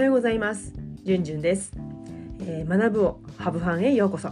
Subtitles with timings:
[0.00, 0.72] はようございます。
[1.04, 1.72] じゅんじゅんです、
[2.40, 4.30] えー、学ぶをハブファンへようこそ。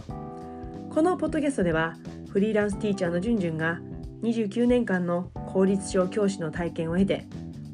[0.89, 1.95] このポッドキャストでは
[2.29, 3.79] フリーランスティーチャーのじゅんじゅんが
[4.23, 7.27] 29年間の公立小教師の体験を経て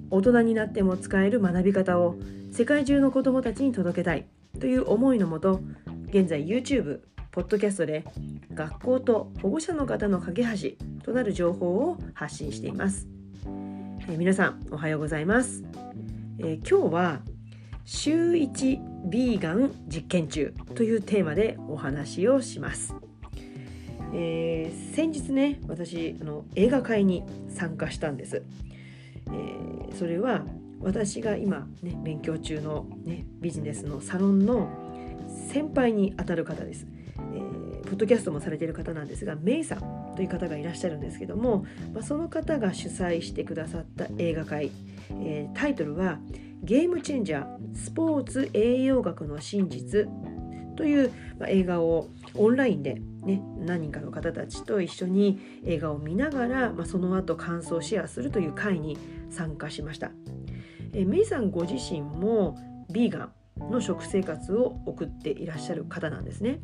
[0.09, 2.17] 大人になっても使える学び方を
[2.51, 4.27] 世界中の子どもたちに届けたい
[4.59, 5.61] という思いのもと
[6.09, 6.99] 現在 YouTube、
[7.31, 8.03] ポッドキャストで
[8.53, 13.07] 学校と保護者の方の架け橋となる情報を発信しています、
[13.45, 15.63] えー、皆さんおはようございます、
[16.39, 17.21] えー、今日は
[17.85, 22.95] 週1ビーガン実験中というテーマでお話をします。
[24.11, 28.43] えー、先日ね私あの映画会に参加したんです。
[29.27, 30.43] えー、それは
[30.81, 34.67] 私が今、ね、勉強中の、ね、ビジネスのサロンの
[35.51, 36.87] 先輩にあたる方です。
[37.17, 44.71] えー、ポッドキャストもされている方なんですがメイさんという方がいらっしゃるんですけども、まあ、その方が主催してくださった映画会、
[45.11, 46.19] えー、タイトルは
[46.63, 50.07] ゲームチェンジャースポーツ栄養学の真実
[50.75, 58.97] という、まあ、映画をオンラインで、ね、何人かの方たちと一緒に映画を見ながら、まあ、その後感想をシェアするという会に
[59.29, 60.11] 参加しました。
[60.93, 62.57] えメイさんご自身も
[62.89, 66.61] ビーガンの食生活を送っていらっしゃる方なんですね。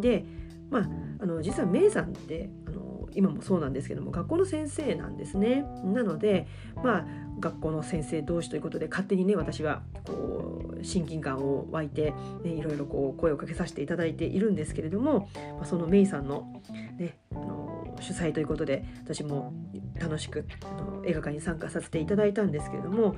[0.00, 0.24] で、
[0.70, 0.88] まあ、
[1.20, 5.64] あの実はメイさんってあの今もそうなんですけども学校の先生なんですね。
[5.84, 6.46] なので、
[6.76, 7.06] まあ、
[7.40, 16.62] 学校の先生同士ということで勝手にね私はこう親近感を湧いて、ね、いろいろこう声をかけさせていただいているんですけれども、まあ、そのメイさんの,、
[16.98, 19.52] ね、あの主催ということで私も
[19.98, 23.16] 楽しくあの映画館に参加させていただいたんですけれども、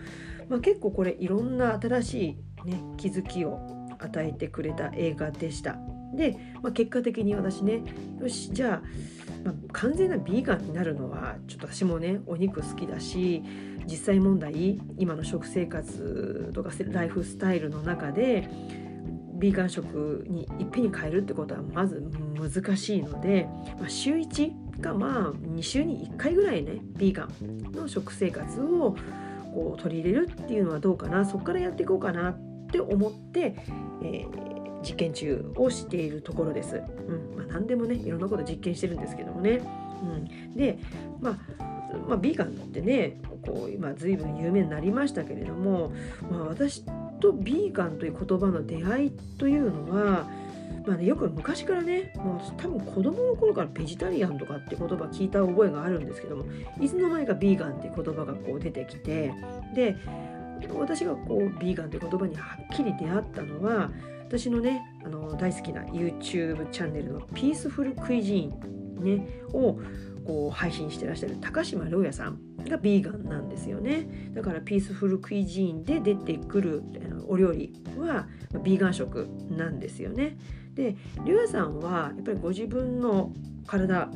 [0.48, 3.60] まあ、結構これいろんな新しい、ね、気づきを
[3.98, 5.76] 与えてくれた映画でした。
[6.14, 7.82] で、まあ、結果的に私ね
[8.20, 8.82] よしじゃあ、
[9.44, 13.42] まあ、完全なビーガンになるのはちょっと私もねお肉好きだし
[13.86, 18.48] 実際問題今の食生活とかライフスタイルの中で
[19.34, 22.00] ビーガン食にいっぺんに変えるってことはまず
[22.38, 23.48] 難しいので、
[23.80, 28.96] まあ、週1かまあ2週に1回ぐらいねビーガンの食生活を
[29.52, 33.56] こう取り入れるっていうのはどうかなそこからやっていこうかなって思って、
[34.02, 34.51] えー、
[34.82, 36.76] 実験中をしているところです。
[36.76, 39.60] うんまあ、何でもねいろんなこと実験してるんですけどもね。
[40.02, 40.78] うん、で
[41.20, 41.72] まあ
[42.08, 45.92] まあ、ビーガンってねこう今随分有名になりましたけれども、
[46.30, 46.84] まあ、私
[47.20, 50.28] とビーガンという言葉の出会いというのは、
[50.86, 56.44] まあね、よく昔からねもう多分子供の頃からベジタリアンとかって言葉聞いた覚えがあるんですけども
[56.80, 59.32] いつの間にかビーガンっていう言葉がこう出てきて
[59.74, 59.96] で
[60.78, 63.90] 私がこうビーガンという言葉にはっきり出会ったのは
[64.32, 69.78] 私のねあの大好きな YouTube チャンネルの「ピースフルクイジーン」ねを
[70.24, 74.30] こう配信してらっしゃる高島良也さんがビーガンなんですよね。
[74.32, 76.82] だからピースフルクイジーンで出てくる
[77.26, 78.26] お料理は
[78.62, 80.38] ビーガン食なんですよね。
[80.72, 83.34] で良也さんはやっぱりご自分の
[83.66, 84.10] 体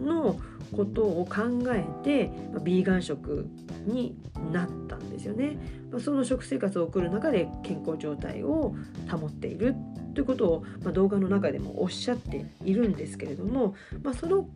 [0.00, 0.38] の
[0.74, 2.30] ことを考えて
[2.62, 3.48] ビーガン食
[3.86, 4.16] に
[4.52, 5.58] なったんですよね。
[5.98, 8.74] その食生活を送る中で健康状態を
[9.10, 9.74] 保っている
[10.14, 14.48] ということを、ま動画の中でもおっしゃっているんですけれども、ま、その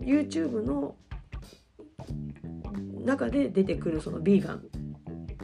[0.00, 0.96] YouTube の
[3.04, 4.62] 中で出てくるそのビーガン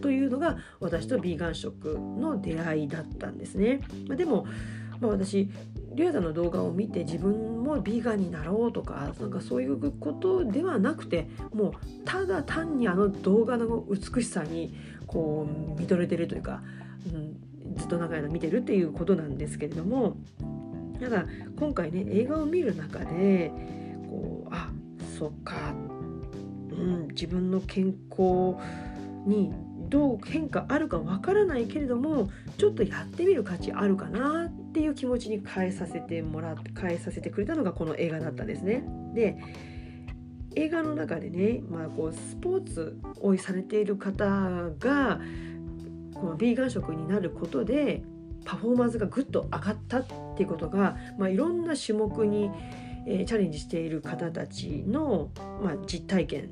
[0.00, 3.80] というのが私とビーガン食の出会いだったんですね。
[4.08, 4.46] まあ、でも、
[5.00, 5.48] まあ、私
[5.94, 11.72] リュウさんの動画を見て自分もビーガンになろうとかなんかそういうことではなくてもう
[12.04, 14.74] ただ単にあの動画の美しさに
[15.06, 15.46] こ
[15.76, 16.62] う見とれてるというか、
[17.12, 20.16] うん、ずっと長い間見てるっていうことなんですけれども
[21.00, 21.24] ただ
[21.58, 23.52] 今回ね映画を見る中で
[24.08, 24.70] こうあ
[25.18, 25.54] そっか、
[26.70, 28.56] うん、自分の健康
[29.26, 29.52] に
[29.88, 38.82] どう変化あるかわからないけれどもちょっとやってみる価値あるかなってっていう気持ちに変えさせてもらって変えさせてくれたのがこの映画だったんですね。
[39.14, 39.36] で
[40.54, 44.24] 映画の中でね、まあ、こうスポーツをされている方
[44.78, 45.20] が
[46.14, 48.02] このビーガン食になることで
[48.44, 50.06] パフォーマンスがぐっと上がったっ
[50.36, 52.50] ていうことが、まあ、いろんな種目に
[53.06, 55.30] えー、チャレンジしている方たちの、
[55.62, 56.50] まあ、実体験、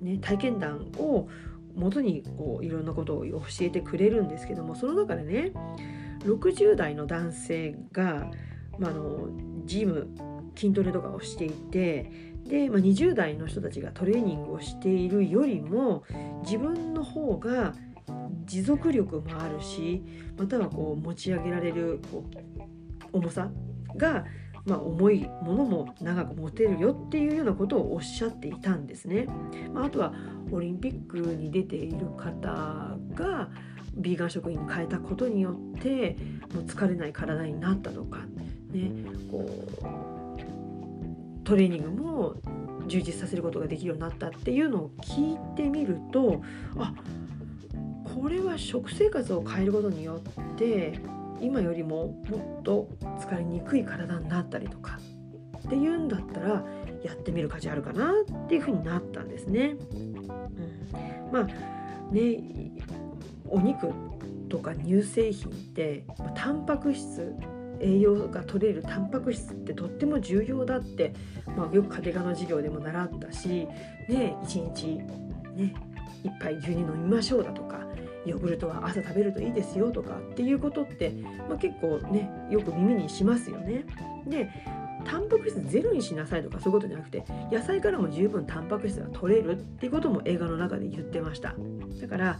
[0.00, 1.28] ね、体験談を
[1.74, 5.52] 元にこういろんなことを教えてくれるんですけどもその中でね
[6.26, 8.30] 60代の男性が、
[8.78, 9.28] まあ、の
[9.64, 10.08] ジム
[10.56, 12.10] 筋トレとかをしていて
[12.44, 16.04] で、まあ、20代の人たちがトレーニングをしているよりも
[16.44, 17.74] 自分の方が
[18.44, 20.02] 持続力もあるし
[20.38, 22.24] またはこう持ち上げられるこ
[23.12, 23.50] う重さ
[23.96, 24.24] が
[24.66, 29.28] まあ、重いものも長く持てるよっていうようなことをおっしゃっていたんですね。
[29.72, 30.12] まあ、あとは
[30.50, 33.48] オリンピックに出ている方が、
[33.96, 36.16] ビーガン食品に変えたことによって
[36.52, 38.18] もう疲れない体になったのか、
[38.72, 38.90] ね、
[39.30, 42.34] こうトレーニングも
[42.88, 46.42] 充実させることができるようになったっていうのを聞いてみると
[46.76, 46.92] あ
[48.20, 50.20] これは食生活を変えることによ
[50.54, 50.98] って
[51.40, 52.88] 今よりももっと
[53.20, 54.98] 疲れにくい体になったりとか
[55.58, 56.64] っていうんだったら
[57.04, 59.76] やってみる価値あるかなっていうふうになったんですね。
[59.92, 60.26] うん、
[61.30, 61.44] まあ
[62.12, 62.40] ね
[63.48, 63.92] お肉
[64.48, 66.04] とか乳製品って
[66.34, 67.34] タンパク質
[67.80, 71.12] 栄養が取れるタンパク質ってとっても重要だって、
[71.56, 74.86] まあ、よく家庭科の授業でも習ったし、ね、1日、
[75.54, 75.74] ね、
[76.24, 77.80] 1杯牛乳飲みましょうだとか
[78.24, 81.10] ヨーグルトは朝食べるといいですよとかっていうことって、
[81.48, 83.84] まあ、結構ねよく耳にしますよね。
[84.26, 84.50] で
[85.04, 91.54] タンパク質ゼロにしなさいとかそういうことじゃなくて野菜からも十分タンパク質が取れるっていうことも映画の中で言ってました
[92.00, 92.38] だから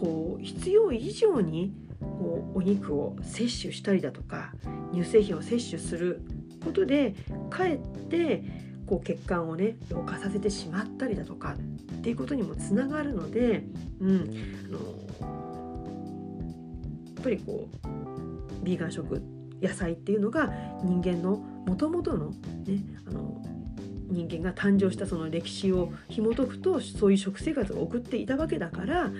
[0.00, 4.52] こう必要以上にこうお肉を摂取したりだとか
[4.92, 6.22] 乳製品を摂取する
[6.64, 7.14] ことで
[7.50, 8.42] かえって
[8.86, 11.56] こう血管をね老化させてしまったりだとか
[11.98, 13.64] っていうことにもつながるので、
[14.00, 14.34] うん、
[14.66, 14.78] あの
[17.16, 17.68] やっぱりこ
[18.62, 19.22] うビーガン食
[19.60, 20.52] 野菜っていうのが
[20.82, 22.34] 人間のもともとの,、ね、
[23.08, 23.42] あの
[24.08, 29.10] 人間が誕生したその歴史を紐解くとそういう食生活を送っていたわけだから、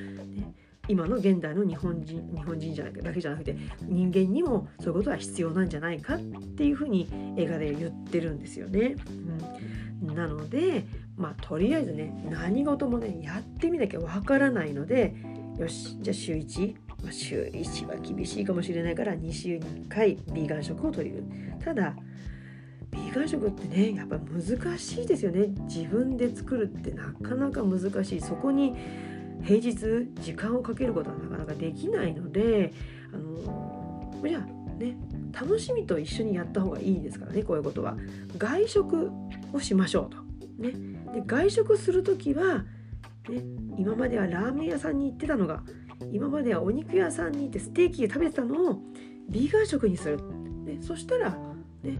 [0.88, 8.96] 今の現代の日本人日本人じゃないだけじゃなくて人間にもそういうことは必要なんじゃないかっていうふうに映画で言ってるんですよね。
[10.02, 10.84] うん、なので
[11.16, 15.14] まあとりあえずね何事もねやってみなきゃわからないので
[15.58, 16.74] よしじゃあ週1、
[17.10, 21.24] 週1は厳しいかもしれないから2週に1回ビーガン食を取りる。
[21.64, 21.94] ただ
[22.90, 28.74] ビーガン食ってねやっぱ難しいですよね自分で作るってなかなか難しいそこに
[29.42, 29.76] 平日
[30.20, 32.72] 時間をかけることはなかなかできないので
[33.12, 34.96] あのじゃあね
[35.32, 37.96] 楽しみと一緒にやった方がいいですからねこういうことは。
[38.38, 39.10] 外食
[39.52, 40.26] をしましょうと。
[40.58, 40.70] ね、
[41.12, 42.64] で外食する時は、
[43.28, 43.42] ね、
[43.76, 45.62] 今まではラーメン屋さんに行ってたのが
[46.12, 48.78] 今まではお肉屋さんに行ってステーキ食べてたのを
[49.28, 50.16] ビーガン食にする、
[50.64, 51.30] ね、そしたら、
[51.82, 51.98] ね、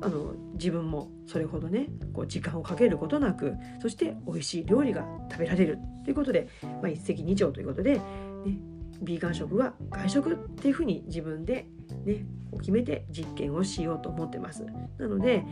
[0.00, 8.02] あの自分もそれほどねこう時間をかけることなくそして美味しい料理が食べられるということで、まあ、一石二鳥ということで、ね、
[9.02, 11.66] ビーガン食は外食っていうふうに自分で、
[12.04, 12.24] ね、
[12.58, 14.64] 決めて実験をしようと思ってます。
[14.98, 15.44] なので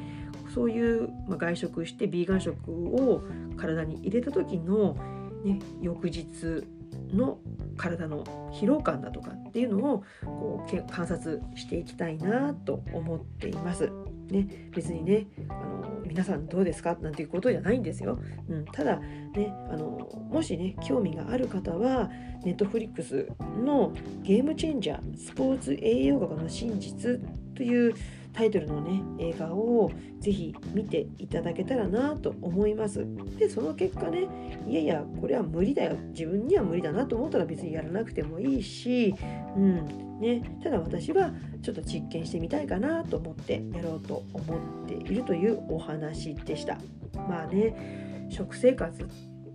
[0.54, 3.22] そういう、まあ、外食してビーガン食を
[3.56, 4.96] 体に入れた時の、
[5.44, 6.64] ね、翌日
[7.12, 7.38] の
[7.76, 13.90] 体の疲労感だとかっていうのをこう観察していきたいなと思っています。
[14.31, 16.96] ね、別にねあの皆さんどうですか？
[17.00, 18.19] なんていうことじゃないんですよ。
[18.49, 22.11] うん、ただねあのもしね興味がある方は
[22.44, 23.26] Netflix
[23.64, 23.93] の
[24.23, 27.20] 「ゲームチェンジャースポーツ栄養学の真実」
[27.55, 27.94] という
[28.37, 29.91] タイトルのね映画を
[30.21, 33.06] ぜひ見ていただけたらなと思います。
[33.38, 34.29] でその結果ね
[34.69, 35.97] いやいやこれは無理だよ。
[36.11, 39.15] 自分には無理だなと思ったら別にやらなくてもいいし
[39.56, 40.59] うんね。
[40.62, 46.79] ただ私はちょっと実験してみたいかなと思ってやろうと思っているというお話でした。
[47.15, 49.06] まあね食生活っ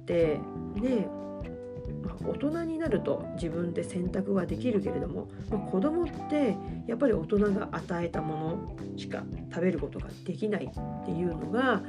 [0.05, 0.39] て
[0.75, 1.07] ね、
[2.25, 6.55] 大人になると自分で選択はできるけれども、まあ、子供って
[6.87, 11.81] やっぱり大人が与えたものしか食べることができないっていうのが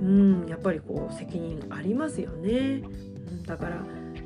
[0.00, 2.82] うんやっぱりこう責任ありますよね。
[3.46, 3.80] だから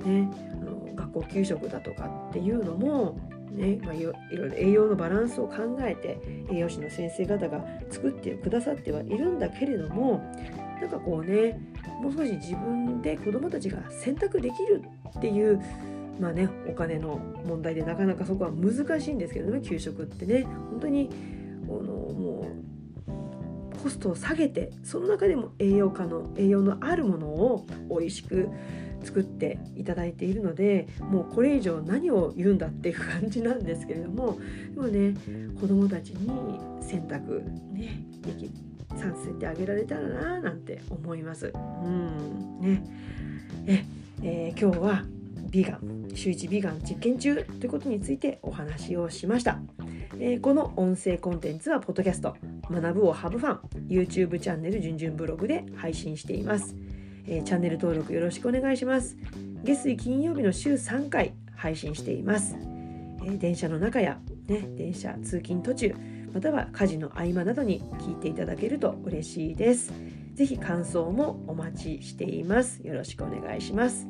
[0.04, 3.18] ねあの学校給食だとかっていうのも
[3.50, 6.20] ねまあ、いろいろ栄養のバランスを考えて
[6.50, 10.18] 栄養士の先生方が作ってくださってはいるんだけれども
[10.80, 11.60] なんかこうね
[12.00, 14.82] もう少し自分で子どもたちが選択できる
[15.18, 15.60] っていう
[16.20, 20.44] まあねお金の問題でなかなかそこは難しいんですけれどね給食ってね。
[20.70, 21.10] 本当に
[21.64, 22.46] あのも
[23.76, 28.48] うコストを下げてその中でも栄養価の栄養のあるものを美味しく
[29.02, 34.38] 作っていただいているのでもうこれ以上何を言うんだっていう感じなんですけれども。
[34.74, 35.14] でもね
[35.60, 37.42] 子どもたちに選択
[37.72, 38.50] ねでき
[38.96, 41.52] させてあげられたらななんて思います。
[41.54, 42.60] うん。
[42.60, 42.84] ね。
[43.66, 43.84] え
[44.22, 45.04] えー、今日は
[45.50, 49.58] ビガン週1ビガン実験中ということについてお話をしました。
[50.18, 52.36] えー、この音声コンテンツはポッドキャスト
[52.70, 56.76] 学ぶをハブファン YouTube チャンネルじゅんじゅんブログで配信しています、
[57.26, 59.16] えー、チャンネル登録よろしくお願いします。
[59.64, 65.94] 月水金曜日の週3回配信しています、えー、電車の中やね電車通勤途中
[66.32, 69.92] または家事の合間などに聞いていただけると嬉しいです。
[70.34, 72.80] ぜひ感想もお待ちしています。
[72.86, 74.06] よろしくお願いします。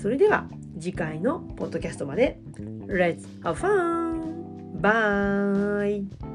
[0.00, 2.38] それでは次回のポッドキャストまで
[2.86, 4.80] Let's have fun!
[4.80, 6.31] Bye!